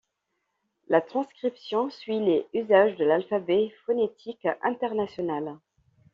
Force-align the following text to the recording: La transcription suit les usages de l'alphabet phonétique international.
La 0.87 0.99
transcription 0.99 1.91
suit 1.91 2.19
les 2.19 2.47
usages 2.55 2.95
de 2.97 3.05
l'alphabet 3.05 3.71
phonétique 3.85 4.47
international. 4.63 5.59